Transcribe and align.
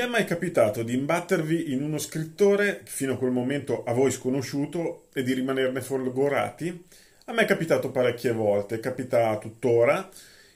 è 0.00 0.06
mai 0.06 0.24
capitato 0.24 0.82
di 0.82 0.94
imbattervi 0.94 1.72
in 1.72 1.82
uno 1.82 1.98
scrittore 1.98 2.80
fino 2.84 3.12
a 3.12 3.16
quel 3.18 3.32
momento 3.32 3.84
a 3.84 3.92
voi 3.92 4.10
sconosciuto 4.10 5.08
e 5.12 5.22
di 5.22 5.34
rimanerne 5.34 5.82
folgorati? 5.82 6.84
A 7.26 7.32
me 7.32 7.42
è 7.42 7.44
capitato 7.44 7.90
parecchie 7.90 8.32
volte, 8.32 8.80
capita 8.80 9.36
tuttora 9.36 10.08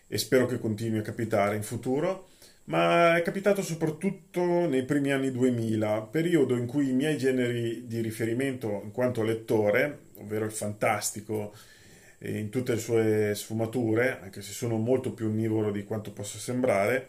e 0.06 0.16
spero 0.16 0.46
che 0.46 0.58
continui 0.58 1.00
a 1.00 1.02
capitare 1.02 1.56
in 1.56 1.62
futuro, 1.62 2.28
ma 2.64 3.18
è 3.18 3.22
capitato 3.22 3.60
soprattutto 3.60 4.66
nei 4.66 4.84
primi 4.84 5.12
anni 5.12 5.30
2000, 5.30 6.00
periodo 6.02 6.56
in 6.56 6.64
cui 6.66 6.88
i 6.88 6.94
miei 6.94 7.18
generi 7.18 7.86
di 7.86 8.00
riferimento 8.00 8.80
in 8.82 8.92
quanto 8.92 9.22
lettore, 9.22 10.04
ovvero 10.14 10.46
il 10.46 10.52
fantastico 10.52 11.54
in 12.20 12.48
tutte 12.48 12.72
le 12.72 12.80
sue 12.80 13.32
sfumature, 13.34 14.20
anche 14.22 14.40
se 14.40 14.52
sono 14.52 14.78
molto 14.78 15.12
più 15.12 15.26
onnivoro 15.26 15.70
di 15.70 15.84
quanto 15.84 16.12
possa 16.12 16.38
sembrare, 16.38 17.08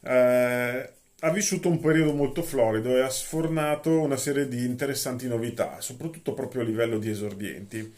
eh, 0.00 0.92
ha 1.20 1.30
vissuto 1.30 1.68
un 1.68 1.80
periodo 1.80 2.12
molto 2.12 2.42
florido 2.42 2.96
e 2.96 3.00
ha 3.00 3.10
sfornato 3.10 4.00
una 4.00 4.16
serie 4.16 4.46
di 4.46 4.64
interessanti 4.64 5.26
novità, 5.26 5.80
soprattutto 5.80 6.32
proprio 6.32 6.62
a 6.62 6.64
livello 6.64 6.98
di 6.98 7.10
esordienti. 7.10 7.92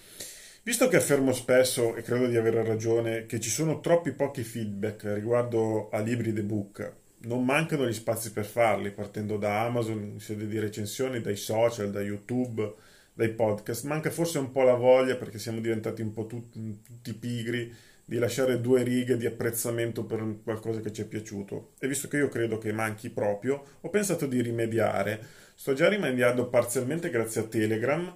Visto 0.62 0.88
che 0.88 0.96
affermo 0.96 1.33
spesso, 1.33 1.96
e 1.96 2.02
credo 2.02 2.27
di 2.27 2.37
avere 2.37 2.65
ragione, 2.65 3.27
che 3.27 3.38
ci 3.38 3.51
sono 3.51 3.80
troppi 3.80 4.12
pochi 4.12 4.43
feedback 4.43 5.05
riguardo 5.15 5.91
a 5.91 6.01
libri 6.01 6.30
ed 6.30 6.38
ebook, 6.38 6.93
non 7.23 7.45
mancano 7.45 7.87
gli 7.87 7.93
spazi 7.93 8.33
per 8.33 8.46
farli, 8.46 8.91
partendo 8.91 9.37
da 9.37 9.65
Amazon 9.65 10.02
in 10.02 10.21
sede 10.21 10.46
di 10.46 10.59
recensioni, 10.59 11.21
dai 11.21 11.37
social, 11.37 11.91
da 11.91 12.01
YouTube, 12.01 12.74
dai 13.12 13.30
podcast. 13.30 13.84
Manca 13.84 14.10
forse 14.10 14.38
un 14.38 14.51
po' 14.51 14.62
la 14.62 14.74
voglia, 14.74 15.16
perché 15.16 15.38
siamo 15.38 15.60
diventati 15.60 16.01
un 16.01 16.15
po' 16.15 16.27
tutti 16.27 17.12
pigri, 17.12 17.71
di 18.10 18.19
lasciare 18.19 18.60
due 18.60 18.82
righe 18.82 19.16
di 19.16 19.24
apprezzamento 19.24 20.02
per 20.02 20.38
qualcosa 20.42 20.80
che 20.80 20.92
ci 20.92 21.02
è 21.02 21.04
piaciuto. 21.04 21.74
E 21.79 21.87
visto 21.87 22.09
che 22.09 22.16
io 22.16 22.29
credo 22.29 22.59
che 22.59 22.73
manchi 22.73 23.09
proprio, 23.09 23.65
ho 23.80 23.88
pensato 23.88 24.26
di 24.26 24.43
rimediare. 24.43 25.24
Sto 25.54 25.74
già 25.74 25.88
rimediando 25.88 26.49
parzialmente 26.49 27.09
grazie 27.09 27.43
a 27.43 27.45
Telegram, 27.45 28.12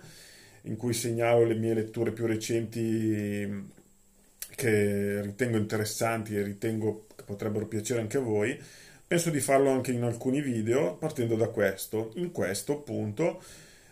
in 0.62 0.74
cui 0.74 0.94
segnalo 0.94 1.44
le 1.44 1.54
mie 1.54 1.74
letture 1.74 2.10
più 2.10 2.26
recenti 2.26 3.68
che 4.56 5.20
ritengo 5.22 5.58
interessanti 5.58 6.36
e 6.36 6.42
ritengo 6.42 7.06
che 7.14 7.22
potrebbero 7.22 7.68
piacere 7.68 8.00
anche 8.00 8.16
a 8.16 8.20
voi. 8.20 8.60
Penso 9.06 9.30
di 9.30 9.38
farlo 9.38 9.70
anche 9.70 9.92
in 9.92 10.02
alcuni 10.02 10.40
video 10.40 10.96
partendo 10.96 11.36
da 11.36 11.46
questo. 11.50 12.10
In 12.16 12.32
questo, 12.32 12.72
appunto, 12.72 13.40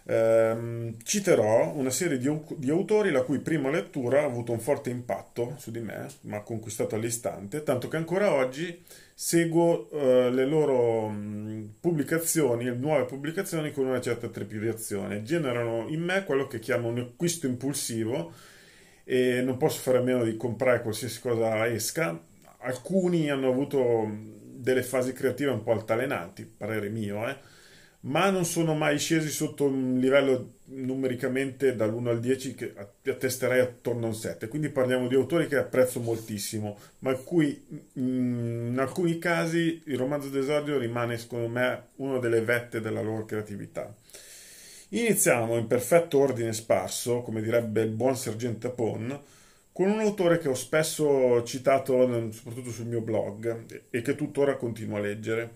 ehm, 0.04 0.96
citerò 1.02 1.72
una 1.74 1.90
serie 1.90 2.18
di, 2.18 2.28
di, 2.56 2.70
autori 2.70 3.10
la 3.10 3.22
cui 3.22 3.38
prima 3.38 3.70
lettura 3.70 4.22
ha 4.22 4.24
avuto 4.24 4.52
un 4.52 4.60
forte 4.60 4.90
impatto 4.90 5.54
su 5.58 5.70
di 5.70 5.80
me, 5.80 6.06
ma 6.22 6.40
conquistato 6.40 6.94
all'istante, 6.94 7.62
tanto 7.62 7.88
che 7.88 7.96
ancora 7.96 8.32
oggi 8.32 8.82
seguo 9.14 9.90
eh, 9.90 10.30
le 10.30 10.46
loro 10.46 11.08
mh, 11.08 11.74
pubblicazioni, 11.80 12.64
nuove 12.76 13.04
pubblicazioni 13.04 13.72
con 13.72 13.86
una 13.86 14.00
certa 14.00 14.28
trepidazione. 14.28 15.22
Generano 15.22 15.86
in 15.88 16.02
me 16.02 16.24
quello 16.24 16.46
che 16.46 16.58
chiamo 16.58 16.88
un 16.88 16.98
acquisto 16.98 17.46
impulsivo 17.46 18.32
e 19.04 19.42
non 19.42 19.56
posso 19.56 19.80
fare 19.80 19.98
a 19.98 20.02
meno 20.02 20.24
di 20.24 20.36
comprare 20.36 20.82
qualsiasi 20.82 21.20
cosa 21.20 21.66
esca. 21.66 22.20
Alcuni 22.64 23.30
hanno 23.30 23.48
avuto 23.48 24.08
delle 24.54 24.82
fasi 24.82 25.12
creative 25.12 25.50
un 25.50 25.62
po' 25.62 25.72
altalenanti, 25.72 26.44
parere 26.44 26.88
mio, 26.88 27.28
eh 27.28 27.36
ma 28.02 28.30
non 28.30 28.44
sono 28.44 28.74
mai 28.74 28.98
scesi 28.98 29.28
sotto 29.28 29.64
un 29.64 29.98
livello 29.98 30.54
numericamente 30.64 31.76
dall'1 31.76 32.08
al 32.08 32.20
10 32.20 32.54
che 32.54 32.72
attesterei 32.76 33.60
attorno 33.60 34.06
a 34.06 34.08
un 34.08 34.14
7. 34.14 34.48
Quindi 34.48 34.70
parliamo 34.70 35.06
di 35.06 35.14
autori 35.14 35.46
che 35.46 35.56
apprezzo 35.56 36.00
moltissimo, 36.00 36.78
ma 37.00 37.14
cui 37.14 37.64
in 37.94 38.76
alcuni 38.78 39.18
casi 39.18 39.82
il 39.84 39.98
romanzo 39.98 40.28
d'esordio 40.30 40.78
rimane 40.78 41.18
secondo 41.18 41.48
me 41.48 41.88
una 41.96 42.18
delle 42.18 42.40
vette 42.40 42.80
della 42.80 43.02
loro 43.02 43.24
creatività. 43.24 43.94
Iniziamo 44.88 45.56
in 45.56 45.66
perfetto 45.66 46.18
ordine 46.18 46.52
sparso, 46.52 47.22
come 47.22 47.40
direbbe 47.40 47.82
il 47.82 47.90
buon 47.90 48.16
sergente 48.16 48.68
Pon, 48.70 49.18
con 49.70 49.88
un 49.88 50.00
autore 50.00 50.38
che 50.38 50.48
ho 50.48 50.54
spesso 50.54 51.42
citato 51.44 52.30
soprattutto 52.32 52.70
sul 52.70 52.86
mio 52.86 53.00
blog 53.00 53.84
e 53.90 54.02
che 54.02 54.14
tuttora 54.14 54.56
continuo 54.56 54.96
a 54.98 55.00
leggere. 55.00 55.52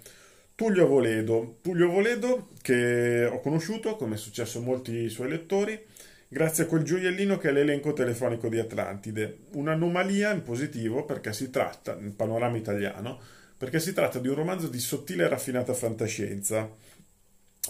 Tullio 0.56 0.86
Voledo. 0.86 1.58
Tullio 1.60 1.90
Voledo 1.90 2.48
che 2.62 3.26
ho 3.26 3.40
conosciuto, 3.40 3.96
come 3.96 4.14
è 4.14 4.18
successo 4.18 4.58
a 4.58 4.62
molti 4.62 5.10
suoi 5.10 5.28
lettori, 5.28 5.78
grazie 6.26 6.64
a 6.64 6.66
quel 6.66 6.82
gioiellino 6.82 7.36
che 7.36 7.50
è 7.50 7.52
l'elenco 7.52 7.92
telefonico 7.92 8.48
di 8.48 8.58
Atlantide. 8.58 9.36
Un'anomalia 9.52 10.32
in 10.32 10.42
positivo 10.42 11.04
perché 11.04 11.34
si 11.34 11.50
tratta, 11.50 11.94
nel 11.94 12.12
panorama 12.12 12.56
italiano, 12.56 13.20
perché 13.56 13.78
si 13.78 13.92
tratta 13.92 14.18
di 14.18 14.28
un 14.28 14.34
romanzo 14.34 14.68
di 14.68 14.80
sottile 14.80 15.24
e 15.24 15.28
raffinata 15.28 15.74
fantascienza. 15.74 16.74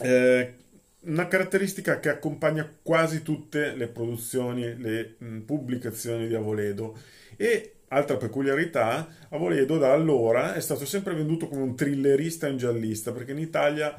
Eh, 0.01 0.55
una 1.01 1.27
caratteristica 1.27 1.99
che 1.99 2.09
accompagna 2.09 2.73
quasi 2.83 3.23
tutte 3.23 3.75
le 3.75 3.89
produzioni, 3.89 4.77
le 4.77 5.17
mh, 5.19 5.39
pubblicazioni 5.41 6.29
di 6.29 6.35
Avoledo 6.37 6.97
e 7.37 7.76
Altra 7.89 8.17
peculiarità, 8.17 9.09
Avoledo 9.29 9.79
da 9.79 9.93
allora 9.93 10.55
è 10.55 10.61
stato 10.61 10.85
sempre 10.85 11.15
venduto 11.15 11.47
come 11.47 11.63
un 11.63 11.77
thrillerista 11.77 12.49
e 12.49 12.51
un 12.51 12.57
giallista, 12.57 13.13
perché 13.13 13.31
in 13.31 13.39
Italia, 13.39 13.95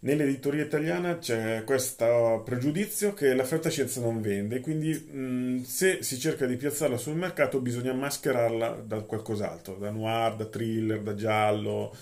nell'editoria 0.00 0.64
italiana, 0.64 1.18
c'è 1.18 1.62
questo 1.64 2.40
pregiudizio 2.46 3.12
che 3.12 3.34
la 3.34 3.44
fantascienza 3.44 4.00
non 4.00 4.22
vende, 4.22 4.60
quindi 4.60 4.90
mh, 4.94 5.64
se 5.64 6.02
si 6.02 6.18
cerca 6.18 6.46
di 6.46 6.56
piazzarla 6.56 6.96
sul 6.96 7.16
mercato 7.16 7.60
bisogna 7.60 7.92
mascherarla 7.92 8.82
da 8.86 9.02
qualcos'altro, 9.02 9.74
da 9.76 9.90
noir, 9.90 10.36
da 10.36 10.46
thriller, 10.46 11.00
da 11.02 11.14
giallo, 11.14 11.94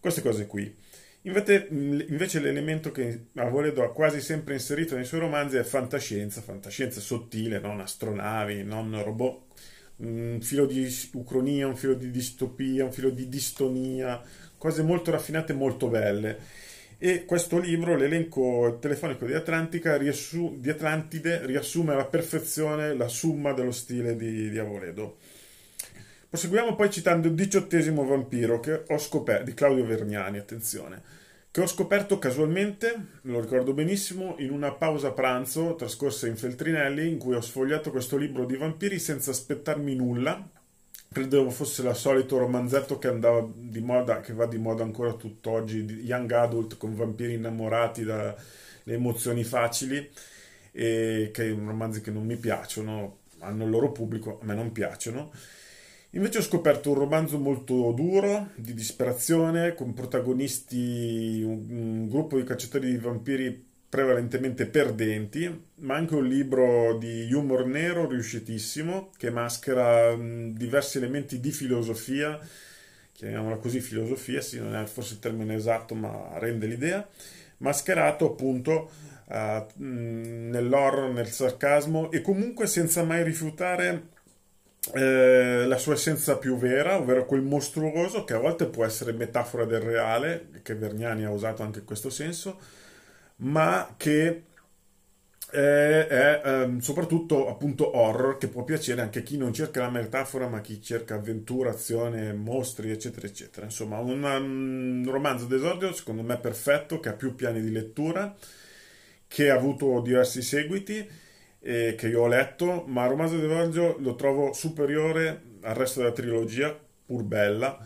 queste 0.00 0.22
cose 0.22 0.46
qui. 0.46 0.74
Invece, 1.26 1.66
invece 1.70 2.40
l'elemento 2.40 2.90
che 2.90 3.26
Avoledo 3.34 3.82
ha 3.82 3.92
quasi 3.92 4.20
sempre 4.20 4.54
inserito 4.54 4.94
nei 4.94 5.04
suoi 5.04 5.20
romanzi 5.20 5.56
è 5.56 5.62
fantascienza, 5.62 6.40
fantascienza 6.40 7.00
sottile, 7.00 7.60
non 7.60 7.80
astronavi, 7.80 8.62
non 8.62 9.02
robot 9.02 9.42
un 9.96 10.38
filo 10.40 10.66
di 10.66 10.88
ucronia, 11.12 11.66
un 11.66 11.76
filo 11.76 11.94
di 11.94 12.10
distopia, 12.10 12.84
un 12.84 12.92
filo 12.92 13.10
di 13.10 13.28
distonia, 13.28 14.20
cose 14.58 14.82
molto 14.82 15.10
raffinate 15.10 15.52
e 15.52 15.56
molto 15.56 15.88
belle. 15.88 16.38
E 16.98 17.24
questo 17.24 17.58
libro, 17.58 17.96
l'elenco 17.96 18.78
telefonico 18.80 19.26
di, 19.26 19.34
riassu- 19.98 20.56
di 20.56 20.70
Atlantide, 20.70 21.44
riassume 21.44 21.92
alla 21.92 22.06
perfezione 22.06 22.94
la 22.94 23.08
summa 23.08 23.52
dello 23.52 23.72
stile 23.72 24.16
di, 24.16 24.48
di. 24.48 25.16
Proseguiamo 26.28 26.74
poi 26.74 26.90
citando 26.90 27.28
il 27.28 27.34
diciottesimo 27.34 28.04
vampiro 28.04 28.58
che 28.60 28.84
ho 28.88 28.98
scoperto, 28.98 29.44
di 29.44 29.54
Claudio 29.54 29.84
Vergnani, 29.84 30.38
attenzione 30.38 31.22
che 31.54 31.60
ho 31.60 31.66
scoperto 31.68 32.18
casualmente, 32.18 33.20
lo 33.22 33.40
ricordo 33.40 33.74
benissimo, 33.74 34.34
in 34.38 34.50
una 34.50 34.72
pausa 34.72 35.12
pranzo 35.12 35.76
trascorsa 35.76 36.26
in 36.26 36.36
Feltrinelli 36.36 37.08
in 37.08 37.16
cui 37.16 37.36
ho 37.36 37.40
sfogliato 37.40 37.92
questo 37.92 38.16
libro 38.16 38.44
di 38.44 38.56
vampiri 38.56 38.98
senza 38.98 39.30
aspettarmi 39.30 39.94
nulla. 39.94 40.50
Credevo 41.12 41.50
fosse 41.50 41.86
il 41.86 41.94
solito 41.94 42.38
romanzetto 42.38 42.98
che 42.98 43.06
andava 43.06 43.48
di 43.54 43.80
moda, 43.80 44.18
che 44.18 44.32
va 44.32 44.46
di 44.46 44.58
moda 44.58 44.82
ancora 44.82 45.12
tutt'oggi, 45.12 45.84
young 46.02 46.32
adult 46.32 46.76
con 46.76 46.96
vampiri 46.96 47.34
innamorati 47.34 48.02
dalle 48.02 48.34
emozioni 48.86 49.44
facili, 49.44 50.10
e 50.72 51.30
che 51.32 51.50
romanzi 51.50 52.00
che 52.00 52.10
non 52.10 52.26
mi 52.26 52.36
piacciono, 52.36 53.18
hanno 53.38 53.62
il 53.62 53.70
loro 53.70 53.92
pubblico, 53.92 54.40
a 54.42 54.44
me 54.44 54.54
non 54.56 54.72
piacciono. 54.72 55.30
Invece 56.14 56.38
ho 56.38 56.42
scoperto 56.42 56.90
un 56.90 56.98
romanzo 56.98 57.38
molto 57.38 57.90
duro, 57.90 58.50
di 58.54 58.72
disperazione, 58.72 59.74
con 59.74 59.94
protagonisti 59.94 61.42
un, 61.44 61.66
un 61.68 62.08
gruppo 62.08 62.36
di 62.36 62.44
cacciatori 62.44 62.88
di 62.88 62.98
vampiri 62.98 63.66
prevalentemente 63.88 64.66
perdenti, 64.66 65.64
ma 65.76 65.96
anche 65.96 66.14
un 66.14 66.28
libro 66.28 66.96
di 66.98 67.32
humor 67.32 67.66
nero 67.66 68.08
riuscitissimo 68.08 69.10
che 69.16 69.30
maschera 69.30 70.14
mh, 70.14 70.54
diversi 70.54 70.98
elementi 70.98 71.40
di 71.40 71.50
filosofia, 71.50 72.38
chiamiamola 73.12 73.56
così 73.56 73.80
filosofia, 73.80 74.40
sì, 74.40 74.60
non 74.60 74.76
è 74.76 74.84
forse 74.86 75.14
il 75.14 75.18
termine 75.18 75.56
esatto, 75.56 75.96
ma 75.96 76.38
rende 76.38 76.66
l'idea, 76.66 77.04
mascherato 77.56 78.26
appunto 78.26 78.88
uh, 79.30 79.66
nell'horror, 79.78 81.10
nel 81.12 81.28
sarcasmo 81.28 82.12
e 82.12 82.20
comunque 82.20 82.68
senza 82.68 83.02
mai 83.02 83.24
rifiutare 83.24 84.12
eh, 84.92 85.64
la 85.66 85.78
sua 85.78 85.94
essenza 85.94 86.36
più 86.36 86.56
vera, 86.56 86.98
ovvero 86.98 87.24
quel 87.24 87.42
mostruoso 87.42 88.24
che 88.24 88.34
a 88.34 88.38
volte 88.38 88.66
può 88.66 88.84
essere 88.84 89.12
metafora 89.12 89.64
del 89.64 89.80
reale, 89.80 90.48
che 90.62 90.74
Vergnani 90.74 91.24
ha 91.24 91.30
usato 91.30 91.62
anche 91.62 91.78
in 91.80 91.84
questo 91.84 92.10
senso, 92.10 92.58
ma 93.36 93.94
che 93.96 94.44
è, 95.50 96.06
è 96.08 96.42
ehm, 96.44 96.80
soprattutto 96.80 97.48
appunto 97.48 97.96
horror 97.96 98.38
che 98.38 98.48
può 98.48 98.64
piacere 98.64 99.00
anche 99.02 99.20
a 99.20 99.22
chi 99.22 99.36
non 99.36 99.52
cerca 99.52 99.80
la 99.82 99.90
metafora 99.90 100.48
ma 100.48 100.60
chi 100.60 100.82
cerca 100.82 101.14
avventura, 101.14 101.70
azione, 101.70 102.32
mostri 102.32 102.90
eccetera 102.90 103.26
eccetera. 103.26 103.66
Insomma 103.66 103.98
un, 103.98 104.22
un 104.24 105.04
romanzo 105.08 105.46
d'esordio 105.46 105.92
secondo 105.92 106.22
me 106.22 106.38
perfetto 106.38 107.00
che 107.00 107.08
ha 107.10 107.12
più 107.12 107.34
piani 107.34 107.60
di 107.60 107.70
lettura 107.70 108.34
che 109.28 109.50
ha 109.50 109.54
avuto 109.54 110.00
diversi 110.00 110.42
seguiti 110.42 111.08
eh, 111.64 111.94
che 111.96 112.08
io 112.08 112.22
ho 112.22 112.26
letto, 112.26 112.84
ma 112.86 113.04
il 113.04 113.10
romanzo 113.10 113.38
di 113.38 113.46
Vergio 113.46 113.96
lo 113.98 114.14
trovo 114.14 114.52
superiore 114.52 115.42
al 115.62 115.74
resto 115.74 116.00
della 116.00 116.12
trilogia, 116.12 116.78
pur 117.06 117.22
bella, 117.22 117.84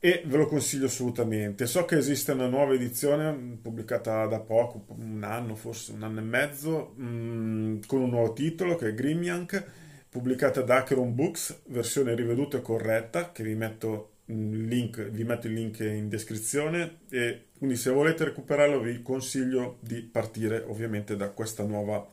e 0.00 0.22
ve 0.26 0.36
lo 0.36 0.46
consiglio 0.46 0.86
assolutamente. 0.86 1.66
So 1.66 1.84
che 1.84 1.96
esiste 1.96 2.32
una 2.32 2.48
nuova 2.48 2.74
edizione 2.74 3.32
pubblicata 3.62 4.26
da 4.26 4.40
poco, 4.40 4.84
un 4.98 5.22
anno, 5.22 5.54
forse 5.54 5.92
un 5.92 6.02
anno 6.02 6.18
e 6.18 6.24
mezzo, 6.24 6.92
mh, 6.96 7.06
mm, 7.06 7.80
con 7.86 8.02
un 8.02 8.10
nuovo 8.10 8.32
titolo 8.32 8.74
che 8.74 8.88
è 8.88 8.94
Grimyank, 8.94 9.64
pubblicata 10.08 10.62
da 10.62 10.78
Acheron 10.78 11.14
Books, 11.14 11.62
versione 11.66 12.14
riveduta 12.14 12.58
e 12.58 12.62
corretta, 12.62 13.30
che 13.30 13.44
vi 13.44 13.54
metto, 13.54 14.16
link, 14.26 15.08
vi 15.10 15.22
metto 15.22 15.46
il 15.46 15.54
link 15.54 15.78
in 15.80 16.08
descrizione 16.08 16.98
e 17.10 17.46
quindi 17.56 17.76
se 17.76 17.90
volete 17.90 18.24
recuperarlo 18.24 18.80
vi 18.80 19.02
consiglio 19.02 19.78
di 19.80 20.02
partire 20.02 20.64
ovviamente 20.66 21.16
da 21.16 21.28
questa 21.28 21.62
nuova 21.62 22.12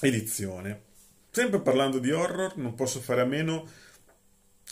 edizione. 0.00 0.82
Sempre 1.30 1.60
parlando 1.60 1.98
di 1.98 2.10
horror, 2.10 2.56
non 2.56 2.74
posso 2.74 3.00
fare 3.00 3.20
a 3.20 3.26
meno 3.26 3.66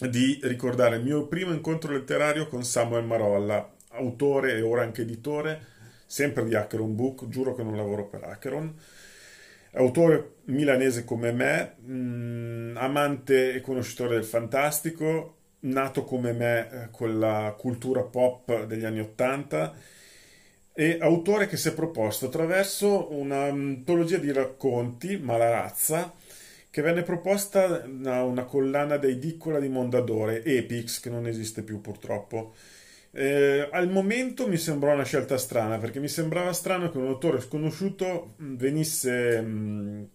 di 0.00 0.40
ricordare 0.42 0.96
il 0.96 1.04
mio 1.04 1.26
primo 1.26 1.52
incontro 1.52 1.92
letterario 1.92 2.46
con 2.48 2.64
Samuel 2.64 3.04
Marolla, 3.04 3.72
autore 3.90 4.54
e 4.54 4.62
ora 4.62 4.82
anche 4.82 5.02
editore, 5.02 5.66
sempre 6.06 6.44
di 6.44 6.54
Acheron 6.54 6.94
Book, 6.94 7.28
giuro 7.28 7.54
che 7.54 7.62
non 7.62 7.76
lavoro 7.76 8.06
per 8.06 8.24
Acheron, 8.24 8.74
autore 9.72 10.36
milanese 10.44 11.04
come 11.04 11.32
me, 11.32 11.74
mh, 11.80 11.92
mm, 11.92 12.76
amante 12.76 13.54
e 13.54 13.60
conoscitore 13.60 14.14
del 14.14 14.24
fantastico, 14.24 15.36
nato 15.60 16.04
come 16.04 16.32
me 16.32 16.70
eh, 16.70 16.88
con 16.90 17.18
la 17.18 17.54
cultura 17.56 18.02
pop 18.02 18.64
degli 18.64 18.84
anni 18.84 19.00
Ottanta 19.00 19.74
e 20.76 20.98
autore 21.00 21.46
che 21.46 21.56
si 21.56 21.68
è 21.68 21.72
proposto 21.72 22.26
attraverso 22.26 23.12
un'antologia 23.12 24.18
di 24.18 24.32
racconti, 24.32 25.16
Malarazza, 25.16 26.12
che 26.68 26.82
venne 26.82 27.04
proposta 27.04 27.78
da 27.86 28.24
una 28.24 28.44
collana 28.44 28.96
dei 28.96 29.20
Diccola 29.20 29.60
di 29.60 29.68
Mondadore, 29.68 30.42
Epix, 30.42 30.98
che 30.98 31.10
non 31.10 31.28
esiste 31.28 31.62
più 31.62 31.80
purtroppo. 31.80 32.54
Eh, 33.12 33.68
al 33.70 33.88
momento 33.88 34.48
mi 34.48 34.56
sembrò 34.56 34.92
una 34.92 35.04
scelta 35.04 35.38
strana, 35.38 35.78
perché 35.78 36.00
mi 36.00 36.08
sembrava 36.08 36.52
strano 36.52 36.90
che 36.90 36.98
un 36.98 37.06
autore 37.06 37.40
sconosciuto 37.40 38.34
venisse 38.38 39.40
mh, 39.40 40.08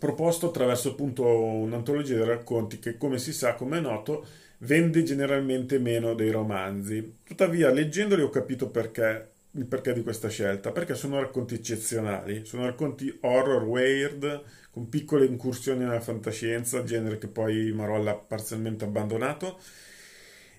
proposto 0.00 0.48
attraverso 0.48 0.90
appunto 0.90 1.24
un'antologia 1.24 2.16
di 2.16 2.24
racconti 2.24 2.80
che, 2.80 2.96
come 2.96 3.18
si 3.18 3.32
sa, 3.32 3.54
come 3.54 3.78
è 3.78 3.80
noto, 3.80 4.26
vende 4.58 5.04
generalmente 5.04 5.78
meno 5.78 6.14
dei 6.14 6.30
romanzi. 6.30 7.18
Tuttavia, 7.22 7.70
leggendoli 7.70 8.22
ho 8.22 8.30
capito 8.30 8.68
perché, 8.68 9.30
il 9.52 9.66
perché 9.66 9.92
di 9.92 10.02
questa 10.02 10.28
scelta, 10.28 10.70
perché 10.70 10.94
sono 10.94 11.18
racconti 11.20 11.54
eccezionali, 11.54 12.44
sono 12.44 12.66
racconti 12.66 13.18
horror 13.22 13.64
weird, 13.64 14.42
con 14.70 14.88
piccole 14.88 15.26
incursioni 15.26 15.84
nella 15.84 16.00
fantascienza, 16.00 16.84
genere 16.84 17.18
che 17.18 17.26
poi 17.26 17.72
Marolla 17.72 18.12
ha 18.12 18.14
parzialmente 18.14 18.84
abbandonato, 18.84 19.58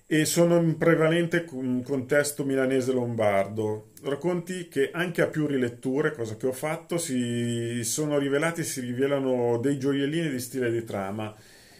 e 0.05 0.25
sono 0.25 0.57
in 0.57 0.77
prevalente 0.77 1.45
contesto 1.45 2.43
milanese 2.43 2.91
lombardo. 2.91 3.91
Racconti 4.03 4.67
che 4.67 4.91
anche 4.91 5.21
a 5.21 5.27
più 5.27 5.47
riletture, 5.47 6.11
cosa 6.11 6.35
che 6.35 6.47
ho 6.47 6.51
fatto, 6.51 6.97
si 6.97 7.81
sono 7.85 8.17
rivelati 8.17 8.59
e 8.59 8.65
si 8.65 8.81
rivelano 8.81 9.57
dei 9.59 9.79
gioiellini 9.79 10.29
di 10.29 10.39
stile 10.39 10.69
di 10.69 10.83
trama 10.83 11.33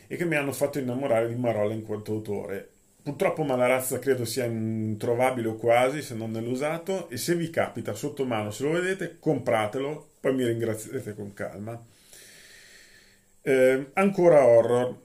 e 0.08 0.16
che 0.16 0.24
mi 0.24 0.36
hanno 0.36 0.54
fatto 0.54 0.80
innamorare 0.80 1.28
di 1.28 1.36
Marolla 1.36 1.74
in 1.74 1.84
quanto 1.84 2.14
autore. 2.14 2.70
Purtroppo 3.04 3.44
Malarazza 3.44 3.98
credo 3.98 4.26
sia 4.26 4.46
introvabile 4.46 5.48
o 5.48 5.56
quasi, 5.56 6.04
se 6.04 6.14
non 6.14 6.30
nell'usato, 6.30 7.10
e 7.10 7.18
se 7.18 7.36
vi 7.36 7.50
capita 7.50 7.94
sotto 7.94 8.26
mano, 8.26 8.52
se 8.52 8.64
lo 8.64 8.72
vedete, 8.72 9.18
compratelo, 9.20 10.10
poi 10.20 10.36
mi 10.36 10.46
ringrazierete 10.46 11.16
con 11.16 11.34
calma. 11.34 11.84
Eh, 13.42 13.90
ancora 13.94 14.46
horror. 14.46 14.96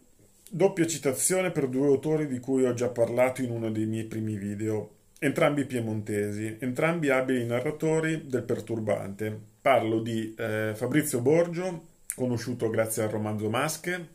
Doppia 0.48 0.86
citazione 0.86 1.50
per 1.50 1.68
due 1.68 1.86
autori 1.86 2.26
di 2.26 2.38
cui 2.38 2.64
ho 2.64 2.74
già 2.74 2.88
parlato 2.88 3.42
in 3.42 3.50
uno 3.50 3.70
dei 3.70 3.86
miei 3.86 4.04
primi 4.04 4.36
video, 4.36 4.90
entrambi 5.18 5.64
piemontesi, 5.64 6.58
entrambi 6.60 7.08
abili 7.08 7.44
narratori 7.46 8.26
del 8.26 8.42
perturbante. 8.42 9.38
Parlo 9.60 10.00
di 10.00 10.34
eh, 10.38 10.72
Fabrizio 10.74 11.20
Borgio, 11.20 11.86
conosciuto 12.14 12.70
grazie 12.70 13.02
al 13.02 13.08
romanzo 13.08 13.48
Masche, 13.48 14.08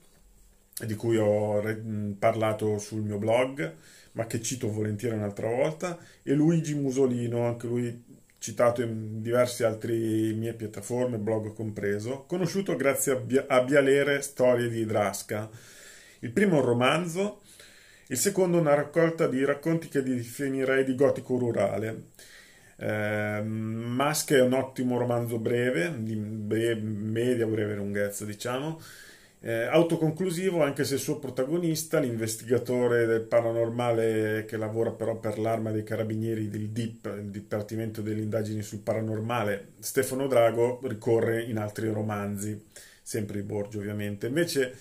di 0.86 0.96
cui 0.96 1.18
ho 1.18 1.60
re- 1.60 1.82
parlato 2.18 2.78
sul 2.78 3.02
mio 3.02 3.18
blog, 3.18 3.74
ma 4.14 4.26
che 4.26 4.42
cito 4.42 4.72
volentieri 4.72 5.16
un'altra 5.16 5.48
volta, 5.48 5.98
e 6.24 6.34
Luigi 6.34 6.76
Musolino, 6.76 7.46
anche 7.46 7.68
lui 7.68 8.04
citato 8.38 8.82
in 8.82 9.22
diverse 9.22 9.64
altre 9.66 9.94
mie 9.94 10.54
piattaforme, 10.54 11.20
blog 11.20 11.54
compreso, 11.54 12.24
conosciuto 12.28 12.76
grazie 12.76 13.12
a, 13.12 13.16
Bia- 13.16 13.46
a 13.48 13.62
Bialere 13.62 14.22
Storie 14.22 14.68
di 14.68 14.80
Idrasca. 14.80 15.48
Il 16.20 16.32
primo 16.32 16.56
è 16.56 16.60
un 16.60 16.66
romanzo, 16.66 17.42
il 18.08 18.18
secondo 18.18 18.58
una 18.58 18.74
raccolta 18.74 19.28
di 19.28 19.46
racconti 19.46 19.88
che 19.90 20.02
definirei 20.02 20.84
di 20.84 20.96
gotico 20.96 21.38
rurale. 21.38 22.10
Eh, 22.78 23.42
Mask 23.44 24.34
è 24.34 24.42
un 24.42 24.54
ottimo 24.54 24.98
romanzo 24.98 25.38
breve, 25.38 25.94
di 26.00 26.16
breve, 26.16 26.82
media 26.82 27.46
breve 27.46 27.76
lunghezza, 27.76 28.26
diciamo, 28.26 28.82
eh, 29.44 29.64
autoconclusivo 29.64 30.62
anche 30.62 30.84
se 30.84 30.96
il 30.96 31.00
suo 31.00 31.18
protagonista, 31.18 32.00
l'investigatore 32.00 33.08
del 33.08 33.22
paranormale 33.22 34.46
che 34.46 34.56
lavora 34.56 34.92
però 34.92 35.18
per 35.18 35.40
l'arma 35.40 35.72
dei 35.72 35.84
carabinieri 35.84 36.48
del 36.48 36.70
DIP, 36.70 37.12
il 37.18 37.32
Dipartimento 37.32 38.02
delle 38.02 38.22
indagini 38.22 38.62
sul 38.62 38.82
paranormale, 38.82 39.74
Stefano 39.80 40.28
Drago, 40.28 40.80
ricorre 40.84 41.42
in 41.42 41.58
altri 41.58 41.90
romanzi, 41.90 42.68
sempre 43.02 43.42
di 43.42 43.44
Borgio 43.48 43.80
ovviamente. 43.80 44.28
Invece 44.28 44.76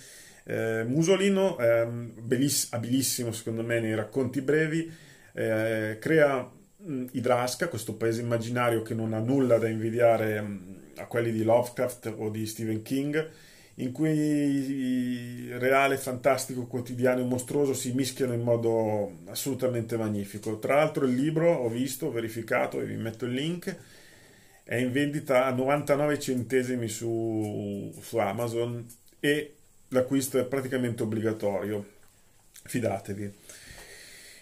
eh, 0.45 0.85
Musolino, 0.87 1.59
eh, 1.59 1.87
belliss- 1.87 2.73
abilissimo 2.75 3.33
secondo 3.33 3.63
me 3.63 3.81
nei 3.81 3.95
racconti 3.95 4.43
brevi, 4.43 4.93
eh, 5.33 5.97
crea 5.99 6.51
mh, 6.77 7.05
Idrasca, 7.13 7.69
questo 7.69 7.95
paese 7.95 8.21
immaginario 8.21 8.83
che 8.83 8.93
non 8.93 9.15
ha 9.15 9.21
nulla 9.21 9.57
da 9.57 9.69
invidiare 9.69 10.39
mh, 10.39 10.77
a 10.97 11.07
quelli 11.07 11.33
di 11.33 11.45
Lovecraft 11.45 12.15
o 12.19 12.29
di 12.29 12.45
Stephen 12.45 12.83
King, 12.83 13.49
in 13.83 13.93
cui 13.93 15.49
reale, 15.59 15.97
fantastico, 15.97 16.67
quotidiano 16.67 17.21
e 17.21 17.25
mostruoso 17.25 17.73
si 17.75 17.93
mischiano 17.93 18.33
in 18.33 18.43
modo 18.43 19.19
assolutamente 19.27 19.97
magnifico. 19.97 20.59
Tra 20.59 20.77
l'altro 20.77 21.07
il 21.07 21.15
libro 21.15 21.53
ho 21.53 21.69
visto, 21.69 22.07
ho 22.07 22.11
verificato 22.11 22.81
e 22.81 22.85
vi 22.85 22.97
metto 22.97 23.25
il 23.25 23.33
link, 23.33 23.77
è 24.63 24.77
in 24.77 24.93
vendita 24.93 25.47
a 25.47 25.53
99 25.53 26.19
centesimi 26.19 26.89
su, 26.89 27.93
su 28.01 28.19
Amazon 28.19 28.87
e 29.19 29.55
l'acquisto 29.89 30.39
è 30.39 30.45
praticamente 30.45 31.03
obbligatorio. 31.03 31.99
Fidatevi. 32.63 33.33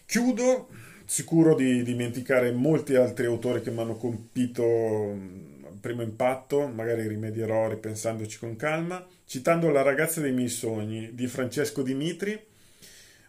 Chiudo, 0.04 0.68
sicuro 1.04 1.54
di 1.54 1.82
dimenticare 1.82 2.50
molti 2.50 2.94
altri 2.94 3.26
autori 3.26 3.62
che 3.62 3.70
mi 3.70 3.80
hanno 3.80 3.96
colpito 3.96 5.16
primo 5.80 6.02
impatto, 6.02 6.66
magari 6.66 7.06
rimedierò 7.06 7.68
ripensandoci 7.68 8.38
con 8.38 8.56
calma, 8.56 9.04
citando 9.24 9.70
La 9.70 9.82
ragazza 9.82 10.20
dei 10.20 10.32
miei 10.32 10.48
sogni 10.48 11.14
di 11.14 11.26
Francesco 11.26 11.82
Dimitri, 11.82 12.38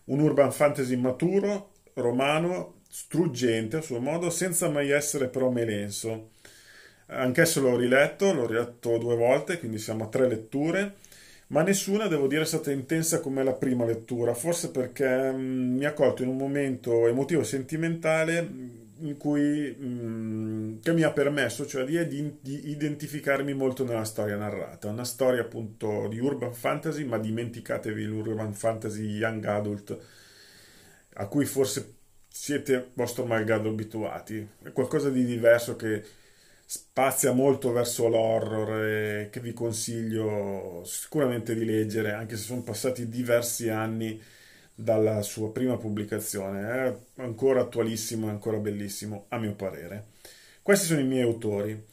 un 0.06 0.20
urban 0.20 0.52
fantasy 0.52 0.96
maturo, 0.96 1.72
romano, 1.94 2.82
struggente 2.90 3.78
a 3.78 3.82
suo 3.82 4.00
modo, 4.00 4.30
senza 4.30 4.70
mai 4.70 4.90
essere 4.90 5.28
però 5.28 5.50
melenso. 5.50 6.32
Anch'esso 7.08 7.62
l'ho 7.62 7.76
riletto, 7.76 8.34
l'ho 8.34 8.46
riletto 8.46 8.98
due 8.98 9.16
volte, 9.16 9.60
quindi 9.60 9.78
siamo 9.78 10.06
a 10.06 10.08
tre 10.08 10.28
letture, 10.28 10.96
ma 11.48 11.64
nessuna, 11.64 12.08
devo 12.08 12.28
dire, 12.28 12.44
è 12.44 12.46
stata 12.46 12.72
intensa 12.72 13.20
come 13.20 13.44
la 13.44 13.54
prima 13.54 13.86
lettura, 13.86 14.34
forse 14.34 14.70
perché 14.70 15.32
mm, 15.32 15.78
mi 15.78 15.86
ha 15.86 15.94
colto 15.94 16.22
in 16.22 16.30
un 16.30 16.38
momento 16.38 17.08
emotivo 17.08 17.42
e 17.42 17.46
sentimentale 17.46 18.79
cui, 19.18 19.76
mh, 19.78 19.86
mm, 19.86 20.80
che 20.82 20.94
mi 20.94 21.04
ha 21.04 21.12
permesso 21.12 21.66
cioè 21.66 21.86
di, 21.86 22.38
di, 22.42 22.70
identificarmi 22.70 23.54
molto 23.54 23.84
nella 23.86 24.04
storia 24.06 24.36
narrata. 24.36 24.90
Una 24.90 25.06
storia 25.06 25.42
appunto 25.42 26.08
di 26.08 26.20
urban 26.20 26.54
fantasy, 26.54 27.04
ma 27.06 27.18
dimenticatevi 27.18 28.04
l'urban 28.04 28.54
fantasy 28.54 29.04
young 29.04 29.44
adult 29.46 29.98
a 31.14 31.28
cui 31.28 31.46
forse 31.46 31.96
siete 32.28 32.92
vostro 32.94 33.26
malgrado 33.26 33.70
abituati. 33.70 34.48
È 34.64 34.72
qualcosa 34.72 35.10
di 35.10 35.26
diverso 35.26 35.76
che 35.76 36.04
spazia 36.66 37.32
molto 37.32 37.72
verso 37.72 38.08
l'horror 38.08 38.84
e 38.84 39.30
che 39.32 39.40
vi 39.40 39.54
consiglio 39.54 40.84
sicuramente 40.86 41.56
di 41.56 41.66
leggere, 41.66 42.12
anche 42.12 42.38
se 42.38 42.44
sono 42.44 42.62
passati 42.62 43.10
diversi 43.10 43.70
anni 43.70 44.22
dalla 44.82 45.22
sua 45.22 45.52
prima 45.52 45.78
pubblicazione. 45.78 46.62
È 46.62 47.22
ancora 47.22 47.62
attualissimo 47.62 48.28
e 48.28 48.30
ancora 48.30 48.58
bellissimo, 48.58 49.26
a 49.30 49.38
mio 49.38 49.54
parere. 49.54 50.06
Questi 50.62 50.86
sono 50.86 51.02
i 51.02 51.06
miei 51.06 51.24
autori. 51.24 51.86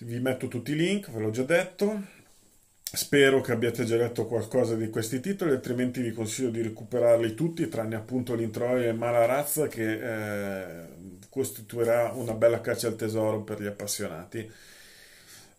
Vi 0.00 0.18
metto 0.20 0.48
tutti 0.48 0.72
i 0.72 0.76
link, 0.76 1.10
ve 1.10 1.20
l'ho 1.20 1.30
già 1.30 1.44
detto. 1.44 2.16
Spero 2.90 3.40
che 3.40 3.52
abbiate 3.52 3.84
già 3.84 3.96
letto 3.96 4.26
qualcosa 4.26 4.74
di 4.74 4.88
questi 4.88 5.20
titoli, 5.20 5.50
altrimenti 5.50 6.00
vi 6.00 6.12
consiglio 6.12 6.48
di 6.48 6.62
recuperarli 6.62 7.34
tutti, 7.34 7.68
tranne 7.68 7.96
appunto 7.96 8.34
l'introito 8.34 8.88
e 8.88 8.92
Malarazza, 8.92 9.68
che 9.68 9.92
eh, 9.92 10.86
costituirà 11.28 12.12
una 12.14 12.32
bella 12.32 12.60
caccia 12.60 12.88
al 12.88 12.96
tesoro 12.96 13.42
per 13.42 13.60
gli 13.60 13.66
appassionati. 13.66 14.50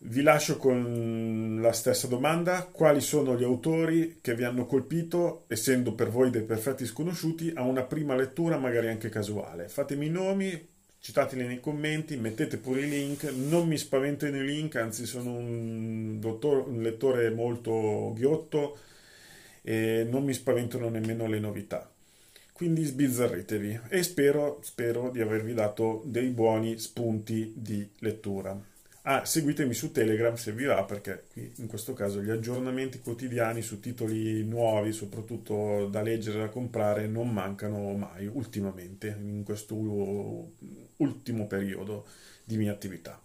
Vi 0.02 0.22
lascio 0.22 0.56
con 0.56 1.58
la 1.60 1.72
stessa 1.72 2.06
domanda, 2.06 2.66
quali 2.72 3.02
sono 3.02 3.36
gli 3.36 3.44
autori 3.44 4.20
che 4.22 4.34
vi 4.34 4.44
hanno 4.44 4.64
colpito, 4.64 5.44
essendo 5.46 5.92
per 5.92 6.08
voi 6.08 6.30
dei 6.30 6.42
perfetti 6.42 6.86
sconosciuti, 6.86 7.52
a 7.54 7.64
una 7.64 7.82
prima 7.82 8.16
lettura 8.16 8.56
magari 8.56 8.88
anche 8.88 9.10
casuale? 9.10 9.68
Fatemi 9.68 10.06
i 10.06 10.10
nomi, 10.10 10.68
citateli 11.00 11.46
nei 11.46 11.60
commenti, 11.60 12.16
mettete 12.16 12.56
pure 12.56 12.80
i 12.80 12.88
link, 12.88 13.24
non 13.24 13.68
mi 13.68 13.76
spavento 13.76 14.26
nei 14.30 14.42
link, 14.42 14.76
anzi 14.76 15.04
sono 15.04 15.34
un, 15.34 16.18
dottor, 16.18 16.66
un 16.66 16.80
lettore 16.80 17.28
molto 17.28 18.14
ghiotto 18.14 18.78
e 19.60 20.06
non 20.10 20.24
mi 20.24 20.32
spaventano 20.32 20.88
nemmeno 20.88 21.26
le 21.26 21.40
novità. 21.40 21.92
Quindi 22.54 22.84
sbizzarritevi 22.84 23.80
e 23.90 24.02
spero, 24.02 24.60
spero 24.62 25.10
di 25.10 25.20
avervi 25.20 25.52
dato 25.52 26.02
dei 26.06 26.28
buoni 26.30 26.78
spunti 26.78 27.52
di 27.54 27.86
lettura. 27.98 28.69
Ah, 29.12 29.24
seguitemi 29.24 29.74
su 29.74 29.90
Telegram 29.90 30.36
se 30.36 30.52
vi 30.52 30.66
va, 30.66 30.84
perché 30.84 31.24
qui 31.32 31.52
in 31.56 31.66
questo 31.66 31.94
caso 31.94 32.22
gli 32.22 32.30
aggiornamenti 32.30 33.00
quotidiani 33.00 33.60
su 33.60 33.80
titoli 33.80 34.44
nuovi, 34.44 34.92
soprattutto 34.92 35.88
da 35.88 36.00
leggere 36.00 36.38
e 36.38 36.40
da 36.42 36.48
comprare, 36.48 37.08
non 37.08 37.28
mancano 37.28 37.92
mai 37.94 38.28
ultimamente, 38.28 39.08
in 39.20 39.42
questo 39.42 39.74
ultimo 40.98 41.46
periodo 41.48 42.06
di 42.44 42.56
mia 42.56 42.70
attività. 42.70 43.20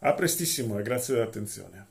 A 0.00 0.14
prestissimo 0.14 0.80
e 0.80 0.82
grazie 0.82 1.14
dell'attenzione. 1.14 1.86